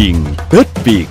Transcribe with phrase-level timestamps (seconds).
[0.00, 1.06] Miền Tết Việt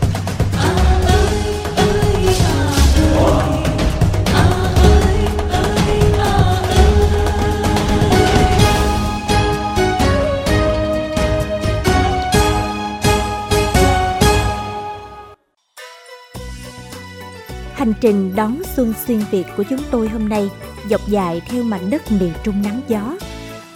[17.74, 20.50] Hành trình đón xuân xuyên Việt của chúng tôi hôm nay
[20.90, 23.16] dọc dài theo mảnh đất miền Trung nắng gió.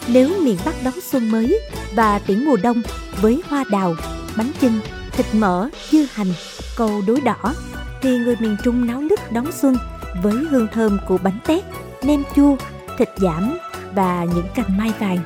[0.07, 1.59] Nếu miền Bắc đón xuân mới
[1.95, 2.81] và tiễn mùa đông
[3.21, 3.95] với hoa đào,
[4.37, 4.79] bánh chưng,
[5.13, 6.33] thịt mỡ, dưa hành,
[6.75, 7.53] câu đối đỏ,
[8.01, 9.75] thì người miền Trung náo nức đón xuân
[10.23, 11.63] với hương thơm của bánh tét,
[12.03, 12.55] nem chua,
[12.97, 13.57] thịt giảm
[13.95, 15.19] và những cành mai vàng.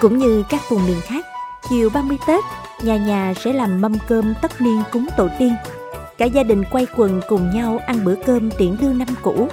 [0.00, 1.26] Cũng như các vùng miền khác,
[1.70, 2.44] chiều 30 Tết,
[2.82, 5.52] nhà nhà sẽ làm mâm cơm tất niên cúng tổ tiên
[6.18, 9.48] cả gia đình quay quần cùng nhau ăn bữa cơm tiễn đưa năm cũ.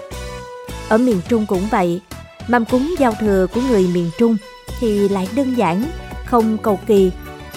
[0.90, 2.02] Ở miền Trung cũng vậy,
[2.48, 4.38] mâm cúng giao thừa của người miền Trung
[4.80, 5.84] thì lại đơn giản,
[6.26, 7.12] không cầu kỳ,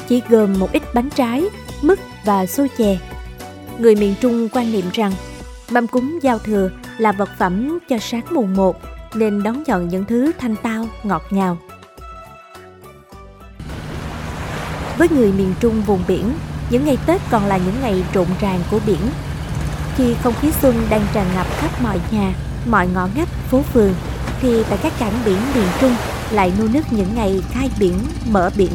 [0.08, 1.44] chỉ gồm một ít bánh trái,
[1.86, 2.98] mứt và xôi chè.
[3.78, 5.12] Người miền Trung quan niệm rằng
[5.70, 8.76] mâm cúng giao thừa là vật phẩm cho sáng mùng 1
[9.14, 11.58] nên đón nhận những thứ thanh tao, ngọt ngào.
[14.98, 16.32] Với người miền Trung vùng biển,
[16.70, 19.00] những ngày Tết còn là những ngày rộn ràng của biển.
[19.96, 22.34] Khi không khí xuân đang tràn ngập khắp mọi nhà,
[22.70, 23.94] mọi ngõ ngách, phố phường,
[24.41, 25.94] thì tại các cảng biển miền Trung
[26.30, 27.98] lại nô nức những ngày khai biển,
[28.30, 28.70] mở biển.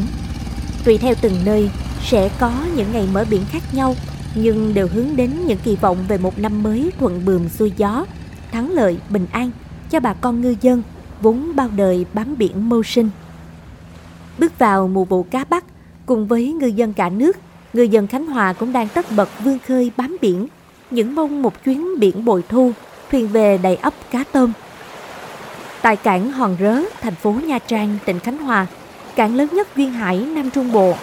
[0.86, 1.70] Tùy theo từng nơi,
[2.02, 3.96] sẽ có những ngày mở biển khác nhau,
[4.36, 8.06] nhưng đều hướng đến những kỳ vọng về một năm mới thuận buồm xuôi gió,
[8.52, 9.52] thắng lợi, bình an
[9.90, 10.84] cho bà con ngư dân,
[11.22, 13.10] vốn bao đời bám biển mưu sinh.
[14.38, 15.64] Bước vào mùa vụ cá bắt,
[16.06, 17.38] cùng với ngư dân cả nước,
[17.74, 20.48] ngư dân Khánh Hòa cũng đang tất bật vươn khơi bám biển,
[20.92, 22.72] những mong một chuyến biển bội thu,
[23.12, 24.52] thuyền về đầy ấp cá tôm.
[25.82, 28.68] Tại cảng Hòn Rớ, thành phố Nha Trang, tỉnh Khánh Hòa,
[29.16, 30.96] cảng lớn nhất duyên hải Nam Trung Bộ.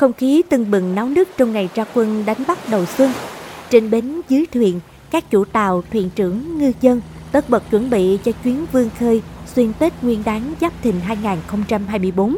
[0.00, 3.10] Không khí tưng bừng náo nức trong ngày ra quân đánh bắt đầu xuân.
[3.70, 4.80] Trên bến dưới thuyền,
[5.10, 7.00] các chủ tàu, thuyền trưởng, ngư dân
[7.32, 12.36] tất bật chuẩn bị cho chuyến vươn khơi xuyên Tết Nguyên đán Giáp Thìn 2024.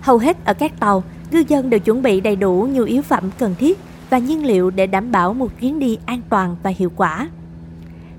[0.00, 3.30] Hầu hết ở các tàu ngư dân đều chuẩn bị đầy đủ nhu yếu phẩm
[3.38, 3.78] cần thiết
[4.10, 7.28] và nhiên liệu để đảm bảo một chuyến đi an toàn và hiệu quả.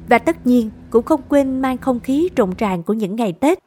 [0.10, 3.60] Và tất nhiên cũng không quên mang không khí rộn ràng của những ngày Tết.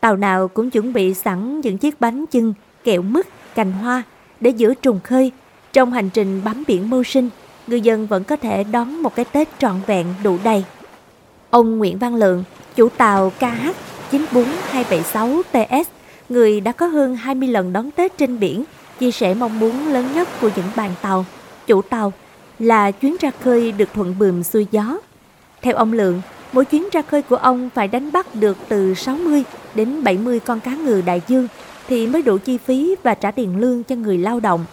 [0.00, 2.54] Tàu nào cũng chuẩn bị sẵn những chiếc bánh chưng,
[2.86, 4.02] kẹo mứt, cành hoa
[4.40, 5.32] để giữ trùng khơi.
[5.72, 7.28] Trong hành trình bám biển mưu sinh,
[7.66, 10.64] người dân vẫn có thể đón một cái Tết trọn vẹn đủ đầy.
[11.50, 12.44] Ông Nguyễn Văn Lượng,
[12.76, 13.68] chủ tàu KH
[14.10, 15.84] 94276TS
[16.28, 18.64] người đã có hơn 20 lần đón Tết trên biển,
[18.98, 21.24] chia sẻ mong muốn lớn nhất của những bàn tàu,
[21.66, 22.12] chủ tàu
[22.58, 24.98] là chuyến ra khơi được thuận bườm xuôi gió.
[25.62, 26.22] Theo ông Lượng,
[26.52, 30.60] mỗi chuyến ra khơi của ông phải đánh bắt được từ 60 đến 70 con
[30.60, 31.48] cá ngừ đại dương
[31.88, 34.64] thì mới đủ chi phí và trả tiền lương cho người lao động.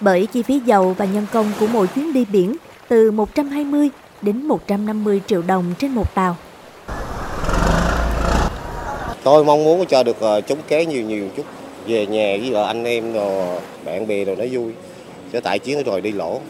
[0.00, 2.56] Bởi chi phí dầu và nhân công của mỗi chuyến đi biển
[2.88, 3.88] từ 120
[4.22, 6.36] đến 150 triệu đồng trên một tàu.
[9.22, 11.44] Tôi mong muốn cho được ờ, chống ké kế nhiều nhiều chút,
[11.86, 14.72] về nhà với vợ anh em rồi bạn bè rồi nó vui
[15.32, 16.40] chứ tại chuyến rồi đi lỗ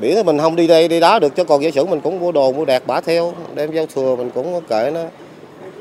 [0.00, 2.20] biển thì mình không đi đây, đi đó được, chứ còn giả sử mình cũng
[2.20, 5.00] mua đồ, mua đạt bả theo, đem giao thừa mình cũng kệ nó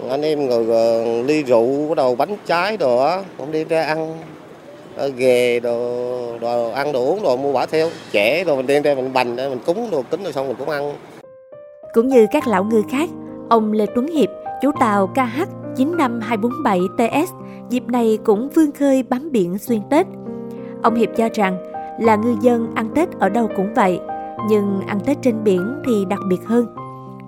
[0.10, 3.84] anh em ngồi ờ, ly rượu bắt đầu bánh trái đồ á cũng đi ra
[3.84, 4.18] ăn
[4.96, 5.78] ờ, ghề đồ,
[6.42, 9.36] đồ ăn đồ uống đồ mua bả theo trẻ rồi mình đem ra mình bành
[9.36, 10.94] mình cúng đồ kính rồi xong mình cũng ăn
[11.94, 13.10] cũng như các lão ngư khác
[13.50, 14.30] ông Lê Tuấn Hiệp
[14.62, 17.26] chủ tàu KH 95247TS
[17.70, 20.08] dịp này cũng vươn khơi bám biển xuyên Tết.
[20.82, 21.58] Ông Hiệp cho rằng
[22.00, 24.00] là ngư dân ăn Tết ở đâu cũng vậy,
[24.50, 26.66] nhưng ăn Tết trên biển thì đặc biệt hơn.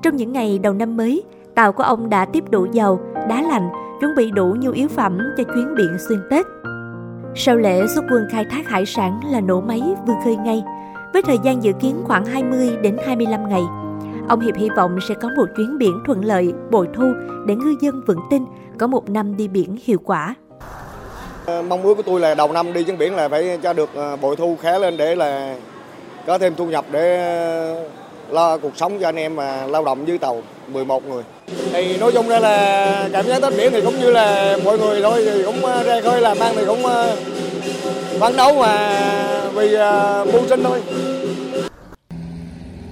[0.02, 1.24] Trong những ngày đầu năm mới,
[1.62, 3.00] tàu của ông đã tiếp đủ dầu,
[3.30, 6.46] đá lạnh, chuẩn bị đủ nhu yếu phẩm cho chuyến biển xuyên Tết.
[7.36, 10.64] Sau lễ xuất quân khai thác hải sản là nổ máy vươn khơi ngay,
[11.14, 13.62] với thời gian dự kiến khoảng 20 đến 25 ngày.
[14.30, 17.04] Ông Hiệp hy vọng sẽ có một chuyến biển thuận lợi, bội thu
[17.48, 18.46] để ngư dân vững tin
[18.80, 20.36] có một năm đi biển hiệu quả.
[21.46, 23.90] Ờ, mong muốn của tôi là đầu năm đi trên biển là phải cho được
[23.96, 25.58] ờ, bội thu khá lên để là
[26.28, 27.92] có thêm thu nhập để
[28.32, 31.24] lo cuộc sống cho anh em mà lao động dưới tàu 11 người.
[31.74, 35.02] Thì nói chung ra là cảm giác Tết biển thì cũng như là mọi người
[35.02, 37.18] thôi thì cũng ờ, ra khơi làm ăn thì cũng ờ,
[38.20, 39.02] phấn đấu mà
[39.54, 40.82] vì ờ, mưu sinh thôi.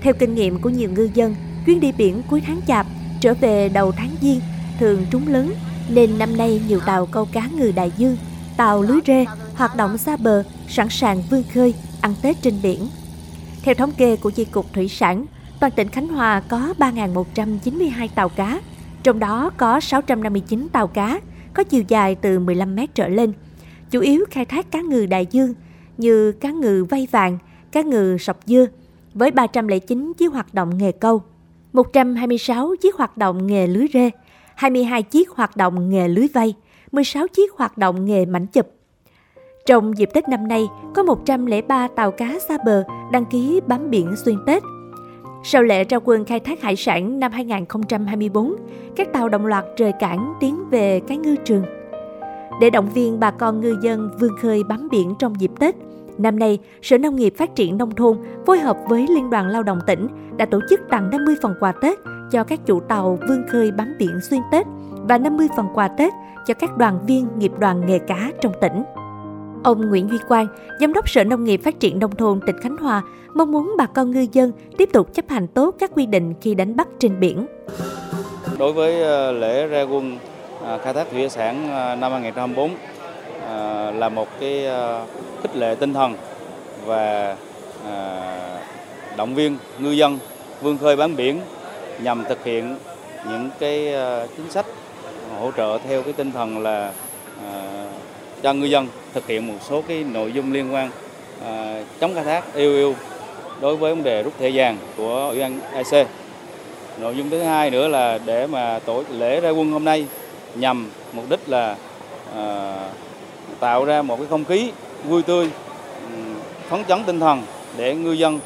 [0.02, 2.86] Theo kinh nghiệm của nhiều ngư dân, chuyến đi biển cuối tháng chạp
[3.22, 4.40] trở về đầu tháng giêng
[4.80, 5.54] thường trúng lớn
[5.90, 8.18] nên năm nay nhiều tàu câu cá ngừ đại dương,
[8.58, 9.26] tàu lưới rê
[9.56, 12.88] hoạt động xa bờ, sẵn sàng vươn khơi, ăn Tết trên biển.
[13.64, 15.26] Theo thống kê của Chi cục Thủy sản,
[15.60, 18.62] toàn tỉnh Khánh Hòa có 3.192 tàu cá,
[19.04, 21.20] trong đó có 659 tàu cá
[21.54, 23.34] có chiều dài từ 15 mét trở lên,
[23.92, 25.54] chủ yếu khai thác cá ngừ đại dương
[25.98, 27.38] như cá ngừ vây vàng,
[27.72, 28.66] cá ngừ sọc dưa,
[29.14, 31.22] với 309 chiếc hoạt động nghề câu,
[31.74, 34.10] 126 chiếc hoạt động nghề lưới rê,
[34.56, 36.54] 22 chiếc hoạt động nghề lưới vây,
[36.92, 38.79] 16 chiếc hoạt động nghề mảnh chụp.
[39.66, 44.16] Trong dịp Tết năm nay, có 103 tàu cá xa bờ đăng ký bám biển
[44.26, 44.64] xuyên Tết.
[45.44, 48.56] Sau lễ ra quân khai thác hải sản năm 2024,
[48.96, 51.64] các tàu đồng loạt rời cảng tiến về cái ngư trường.
[52.62, 55.76] Để động viên bà con ngư dân vươn khơi bám biển trong dịp Tết,
[56.20, 59.64] Năm nay, Sở Nông nghiệp Phát triển Nông thôn phối hợp với Liên đoàn Lao
[59.64, 60.08] động tỉnh
[60.38, 62.00] đã tổ chức tặng 50 phần quà Tết
[62.32, 66.14] cho các chủ tàu vươn khơi bám biển xuyên Tết và 50 phần quà Tết
[66.48, 68.84] cho các đoàn viên nghiệp đoàn nghề cá trong tỉnh.
[69.64, 70.48] Ông Nguyễn Duy Quang,
[70.80, 73.02] Giám đốc Sở Nông nghiệp Phát triển Nông thôn tỉnh Khánh Hòa,
[73.34, 76.56] mong muốn bà con ngư dân tiếp tục chấp hành tốt các quy định khi
[76.56, 77.46] đánh bắt trên biển.
[78.58, 80.18] Đối với ờ, lễ ra quân
[80.64, 82.72] ờ, khai thác thủy sản ờ, năm 2024
[84.00, 84.68] là một cái
[85.42, 86.14] khích lệ tinh thần
[86.86, 87.36] và
[89.18, 90.20] động viên ngư dân
[90.62, 91.42] vươn khơi bám biển
[92.04, 92.76] nhằm thực hiện
[93.30, 93.94] những cái
[94.38, 94.66] chính sách
[95.40, 96.94] hỗ trợ theo cái tinh thần là
[98.44, 100.90] cho ngư dân thực hiện một số cái nội dung liên quan
[101.46, 102.96] à, chống khai thác yêu yêu
[103.62, 106.08] đối với vấn đề rút thẻ vàng của ủy ban EC.
[106.98, 110.06] Nội dung thứ hai nữa là để mà tổ lễ ra quân hôm nay
[110.56, 111.76] nhằm mục đích là
[112.36, 112.76] à,
[113.60, 114.72] tạo ra một cái không khí
[115.04, 115.50] vui tươi,
[116.70, 117.44] phấn chấn tinh thần
[117.78, 118.40] để ngư dân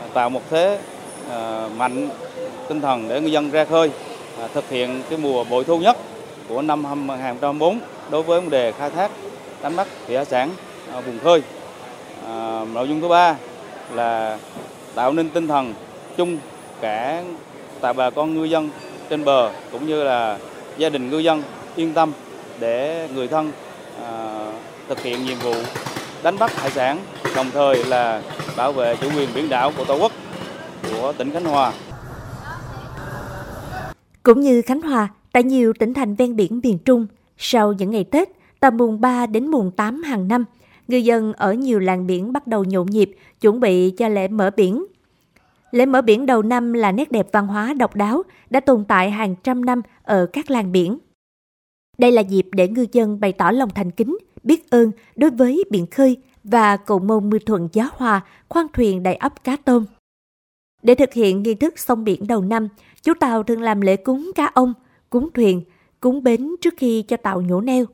[0.00, 0.78] à, tạo một thế
[1.30, 2.08] à, mạnh
[2.68, 3.90] tinh thần để ngư dân ra khơi
[4.40, 5.96] à, thực hiện cái mùa bội thu nhất
[6.48, 7.78] của năm 2024
[8.10, 9.10] đối với vấn đề khai thác
[9.62, 10.50] đánh bắt thủy hải sản
[10.92, 11.42] à, vùng khơi.
[12.26, 13.36] À, nội dung thứ ba
[13.94, 14.38] là
[14.94, 15.74] tạo nên tinh thần
[16.16, 16.38] chung
[16.80, 17.22] cả
[17.80, 18.70] tại bà con ngư dân
[19.10, 20.38] trên bờ cũng như là
[20.78, 21.42] gia đình ngư dân
[21.76, 22.12] yên tâm
[22.60, 23.52] để người thân
[24.02, 24.46] à,
[24.88, 25.54] thực hiện nhiệm vụ
[26.22, 26.98] đánh bắt hải sản
[27.36, 28.22] đồng thời là
[28.56, 30.12] bảo vệ chủ quyền biển đảo của tổ quốc
[30.90, 31.72] của tỉnh Khánh Hòa.
[34.22, 37.06] Cũng như Khánh Hòa, tại nhiều tỉnh thành ven biển miền Trung,
[37.38, 38.28] sau những ngày Tết,
[38.62, 40.44] tầm mùng 3 đến mùng 8 hàng năm,
[40.88, 44.50] ngư dân ở nhiều làng biển bắt đầu nhộn nhịp chuẩn bị cho lễ mở
[44.56, 44.84] biển.
[45.70, 49.10] Lễ mở biển đầu năm là nét đẹp văn hóa độc đáo đã tồn tại
[49.10, 50.98] hàng trăm năm ở các làng biển.
[51.98, 55.64] Đây là dịp để ngư dân bày tỏ lòng thành kính, biết ơn đối với
[55.70, 59.84] biển khơi và cầu mong mưa thuận gió hòa, khoan thuyền đầy ấp cá tôm.
[60.82, 62.68] Để thực hiện nghi thức sông biển đầu năm,
[63.02, 64.74] chú tàu thường làm lễ cúng cá ông,
[65.10, 65.62] cúng thuyền,
[66.00, 67.86] cúng bến trước khi cho tàu nhổ neo.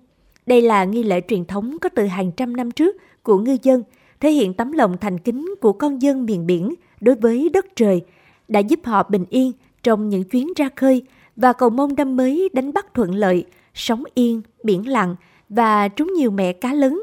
[0.49, 3.83] Đây là nghi lễ truyền thống có từ hàng trăm năm trước của ngư dân,
[4.21, 8.03] thể hiện tấm lòng thành kính của con dân miền biển đối với đất trời,
[8.49, 9.53] đã giúp họ bình yên
[9.83, 11.03] trong những chuyến ra khơi
[11.37, 15.17] và cầu mong năm mới đánh bắt thuận lợi, sóng yên, biển lặng
[15.49, 17.03] và trúng nhiều mẹ cá lớn.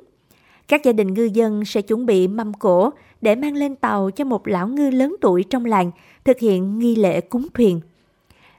[0.67, 2.89] Các gia đình ngư dân sẽ chuẩn bị mâm cổ
[3.21, 5.91] để mang lên tàu cho một lão ngư lớn tuổi trong làng
[6.23, 7.81] thực hiện nghi lễ cúng thuyền.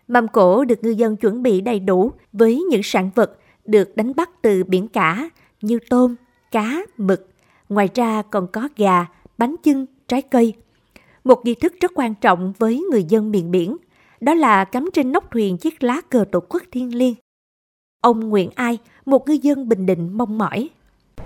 [0.09, 4.15] Mâm cổ được ngư dân chuẩn bị đầy đủ với những sản vật được đánh
[4.17, 5.29] bắt từ biển cả
[5.63, 6.15] như tôm,
[6.51, 7.29] cá, mực.
[7.69, 9.07] Ngoài ra còn có gà,
[9.39, 10.55] bánh chưng, trái cây.
[11.25, 13.77] Một nghi thức rất quan trọng với người dân miền biển,
[14.21, 17.15] đó là cắm trên nóc thuyền chiếc lá cờ tổ quốc thiên liêng.
[18.03, 20.69] Ông Nguyễn Ai, một ngư dân Bình Định mong mỏi.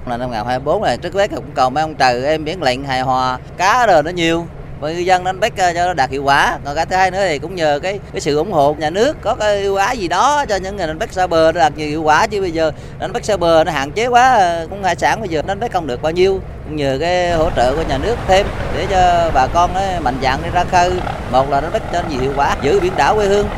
[0.06, 3.00] Là năm 2024 này trước Tết cũng cầu mấy ông trời em biển lạnh hài
[3.00, 4.46] hòa, cá rồi nó nhiều,
[4.80, 6.58] và ngư dân đánh bắt ờ, cho nó đạt hiệu quả.
[6.64, 9.16] Còn cái thứ hai nữa thì cũng nhờ cái cái sự ủng hộ nhà nước,
[9.20, 11.76] có cái ưu ái gì đó cho những người đánh bắt xa bờ nó đạt
[11.76, 12.26] nhiều hiệu quả.
[12.26, 15.20] Chứ bây giờ đánh bắt xa bờ nó hạn chế quá ờ, cũng hải sản,
[15.20, 16.40] bây giờ đánh bắt không được bao nhiêu.
[16.64, 18.46] Cũng nhờ cái hỗ trợ của nhà nước thêm
[18.76, 20.92] để cho bà con nó mạnh dạn đi ra khơi.
[21.32, 23.48] Một là đánh bắt cho nhiều hiệu quả, giữ biển đảo quê hương.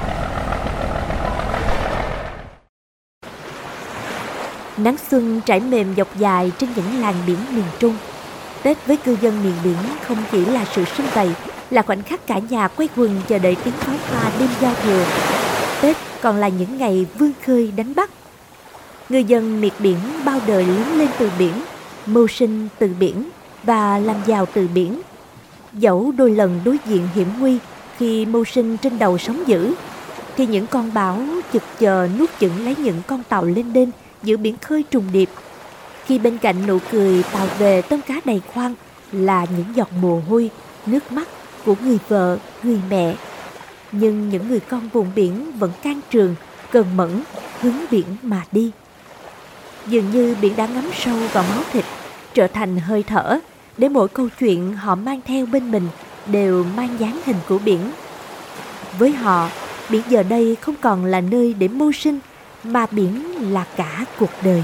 [4.76, 7.96] Nắng xuân trải mềm dọc dài trên những làng biển miền Trung.
[8.62, 9.76] Tết với cư dân miền biển
[10.06, 11.30] không chỉ là sự sum vầy,
[11.70, 15.04] là khoảnh khắc cả nhà quay quần chờ đợi tiếng pháo hoa đêm giao thừa.
[15.80, 18.10] Tết còn là những ngày vươn khơi đánh bắt.
[19.08, 21.52] Người dân miệt biển bao đời lớn lên từ biển,
[22.06, 23.28] mưu sinh từ biển
[23.62, 25.00] và làm giàu từ biển.
[25.72, 27.58] Dẫu đôi lần đối diện hiểm nguy
[27.98, 29.74] khi mưu sinh trên đầu sóng dữ,
[30.36, 33.90] thì những con bão chực chờ nuốt chửng lấy những con tàu lên đên
[34.22, 35.28] giữa biển khơi trùng điệp
[36.06, 38.74] khi bên cạnh nụ cười tạo về tôm cá đầy khoang
[39.12, 40.50] là những giọt mồ hôi,
[40.86, 41.28] nước mắt
[41.64, 43.14] của người vợ, người mẹ.
[43.92, 46.34] Nhưng những người con vùng biển vẫn can trường,
[46.70, 47.22] cần mẫn,
[47.60, 48.70] hướng biển mà đi.
[49.86, 51.84] Dường như biển đã ngấm sâu vào máu thịt,
[52.34, 53.38] trở thành hơi thở,
[53.78, 55.88] để mỗi câu chuyện họ mang theo bên mình
[56.26, 57.80] đều mang dáng hình của biển.
[58.98, 59.48] Với họ,
[59.88, 62.18] biển giờ đây không còn là nơi để mưu sinh,
[62.64, 64.62] mà biển là cả cuộc đời.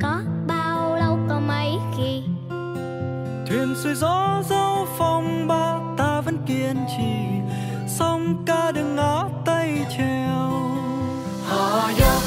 [0.00, 2.22] có bao lâu có mấy khi
[3.46, 7.40] thuyền xuôi gió dấu phong ba ta vẫn kiên trì
[7.86, 10.50] sông ca đừng ngã tay treo
[11.48, 12.17] Hò oh, yeah.